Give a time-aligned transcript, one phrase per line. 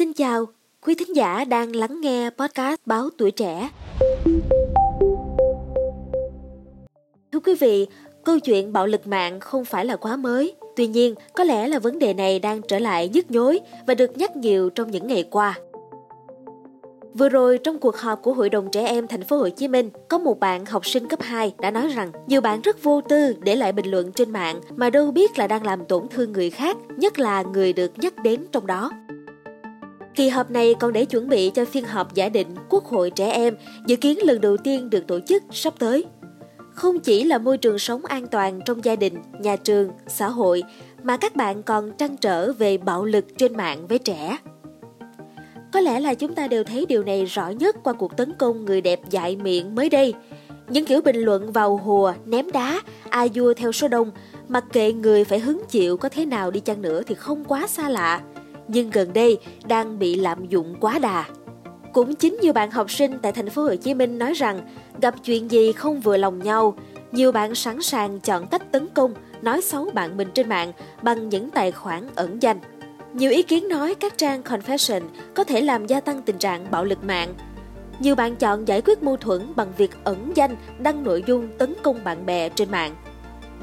[0.00, 0.46] Xin chào,
[0.86, 3.70] quý thính giả đang lắng nghe podcast Báo Tuổi Trẻ.
[7.32, 7.86] Thưa quý vị,
[8.24, 10.54] câu chuyện bạo lực mạng không phải là quá mới.
[10.76, 14.16] Tuy nhiên, có lẽ là vấn đề này đang trở lại nhức nhối và được
[14.16, 15.58] nhắc nhiều trong những ngày qua.
[17.14, 19.90] Vừa rồi trong cuộc họp của Hội đồng trẻ em thành phố Hồ Chí Minh,
[20.08, 23.34] có một bạn học sinh cấp 2 đã nói rằng nhiều bạn rất vô tư
[23.40, 26.50] để lại bình luận trên mạng mà đâu biết là đang làm tổn thương người
[26.50, 28.90] khác, nhất là người được nhắc đến trong đó.
[30.14, 33.30] Kỳ họp này còn để chuẩn bị cho phiên họp giả định Quốc hội trẻ
[33.30, 36.04] em dự kiến lần đầu tiên được tổ chức sắp tới.
[36.74, 40.62] Không chỉ là môi trường sống an toàn trong gia đình, nhà trường, xã hội,
[41.02, 44.38] mà các bạn còn trăn trở về bạo lực trên mạng với trẻ.
[45.72, 48.64] Có lẽ là chúng ta đều thấy điều này rõ nhất qua cuộc tấn công
[48.64, 50.14] người đẹp dại miệng mới đây.
[50.68, 54.10] Những kiểu bình luận vào hùa, ném đá, a vua theo số đông,
[54.48, 57.66] mặc kệ người phải hứng chịu có thế nào đi chăng nữa thì không quá
[57.66, 58.20] xa lạ.
[58.72, 59.38] Nhưng gần đây
[59.68, 61.24] đang bị lạm dụng quá đà.
[61.92, 64.60] Cũng chính nhiều bạn học sinh tại thành phố Hồ Chí Minh nói rằng
[65.00, 66.74] gặp chuyện gì không vừa lòng nhau,
[67.12, 70.72] nhiều bạn sẵn sàng chọn cách tấn công, nói xấu bạn mình trên mạng
[71.02, 72.58] bằng những tài khoản ẩn danh.
[73.12, 75.02] Nhiều ý kiến nói các trang confession
[75.34, 77.34] có thể làm gia tăng tình trạng bạo lực mạng.
[78.00, 81.74] Nhiều bạn chọn giải quyết mâu thuẫn bằng việc ẩn danh đăng nội dung tấn
[81.82, 82.94] công bạn bè trên mạng.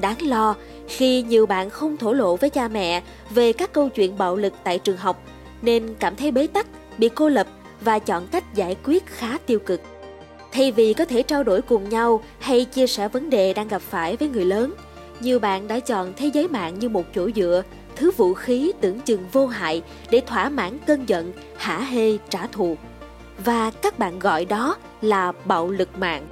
[0.00, 0.54] Đáng lo
[0.88, 4.52] khi nhiều bạn không thổ lộ với cha mẹ về các câu chuyện bạo lực
[4.64, 5.22] tại trường học
[5.62, 6.66] nên cảm thấy bế tắc,
[6.98, 7.46] bị cô lập
[7.80, 9.80] và chọn cách giải quyết khá tiêu cực.
[10.52, 13.82] Thay vì có thể trao đổi cùng nhau hay chia sẻ vấn đề đang gặp
[13.82, 14.74] phải với người lớn,
[15.20, 17.62] nhiều bạn đã chọn thế giới mạng như một chỗ dựa
[17.96, 22.46] thứ vũ khí tưởng chừng vô hại để thỏa mãn cơn giận, hả hê trả
[22.46, 22.76] thù.
[23.44, 26.26] Và các bạn gọi đó là bạo lực mạng.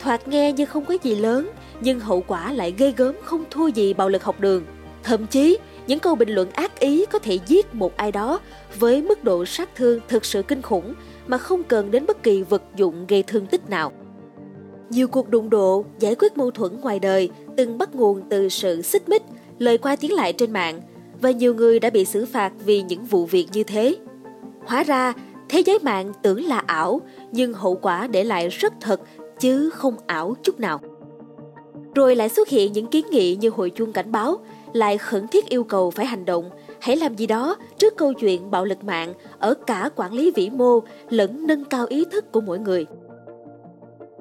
[0.00, 3.66] Thoạt nghe như không có gì lớn, nhưng hậu quả lại gây gớm không thua
[3.66, 4.64] gì bạo lực học đường.
[5.02, 8.40] Thậm chí, những câu bình luận ác ý có thể giết một ai đó
[8.78, 10.94] với mức độ sát thương thực sự kinh khủng
[11.26, 13.92] mà không cần đến bất kỳ vật dụng gây thương tích nào.
[14.90, 18.82] Nhiều cuộc đụng độ, giải quyết mâu thuẫn ngoài đời từng bắt nguồn từ sự
[18.82, 19.22] xích mích
[19.58, 20.80] lời qua tiếng lại trên mạng
[21.20, 23.96] và nhiều người đã bị xử phạt vì những vụ việc như thế.
[24.66, 25.12] Hóa ra,
[25.48, 27.00] thế giới mạng tưởng là ảo
[27.32, 29.00] nhưng hậu quả để lại rất thật
[29.40, 30.80] chứ không ảo chút nào.
[31.94, 34.38] Rồi lại xuất hiện những kiến nghị như hội chuông cảnh báo,
[34.72, 36.50] lại khẩn thiết yêu cầu phải hành động,
[36.80, 40.50] hãy làm gì đó trước câu chuyện bạo lực mạng ở cả quản lý vĩ
[40.50, 42.86] mô lẫn nâng cao ý thức của mỗi người.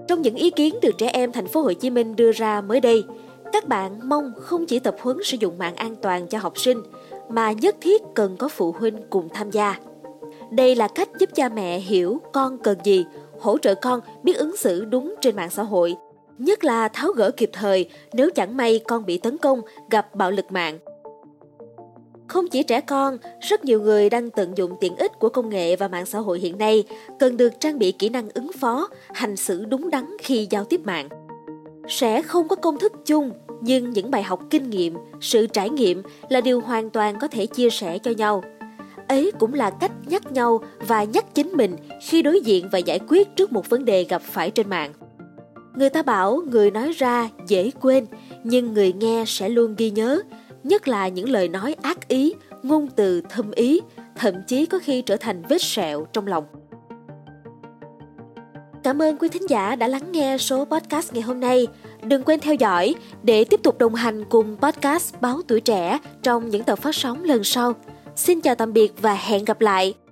[0.07, 2.79] Trong những ý kiến được trẻ em thành phố Hồ Chí Minh đưa ra mới
[2.79, 3.03] đây,
[3.53, 6.81] các bạn mong không chỉ tập huấn sử dụng mạng an toàn cho học sinh,
[7.29, 9.79] mà nhất thiết cần có phụ huynh cùng tham gia.
[10.51, 13.05] Đây là cách giúp cha mẹ hiểu con cần gì,
[13.39, 15.95] hỗ trợ con biết ứng xử đúng trên mạng xã hội,
[16.43, 20.31] nhất là tháo gỡ kịp thời nếu chẳng may con bị tấn công, gặp bạo
[20.31, 20.79] lực mạng.
[22.27, 25.75] Không chỉ trẻ con, rất nhiều người đang tận dụng tiện ích của công nghệ
[25.75, 26.83] và mạng xã hội hiện nay
[27.19, 30.81] cần được trang bị kỹ năng ứng phó, hành xử đúng đắn khi giao tiếp
[30.83, 31.09] mạng.
[31.87, 36.03] Sẽ không có công thức chung nhưng những bài học kinh nghiệm sự trải nghiệm
[36.29, 38.43] là điều hoàn toàn có thể chia sẻ cho nhau
[39.07, 42.99] ấy cũng là cách nhắc nhau và nhắc chính mình khi đối diện và giải
[43.07, 44.93] quyết trước một vấn đề gặp phải trên mạng
[45.75, 48.05] người ta bảo người nói ra dễ quên,
[48.43, 50.21] nhưng người nghe sẽ luôn ghi nhớ,
[50.63, 53.81] nhất là những lời nói ác ý, ngôn từ thâm ý,
[54.15, 56.43] thậm chí có khi trở thành vết sẹo trong lòng
[58.83, 61.67] Cảm ơn quý thính giả đã lắng nghe số podcast ngày hôm nay.
[62.03, 66.49] Đừng quên theo dõi để tiếp tục đồng hành cùng podcast Báo Tuổi Trẻ trong
[66.49, 67.73] những tập phát sóng lần sau.
[68.15, 70.02] Xin chào tạm biệt và hẹn gặp lại!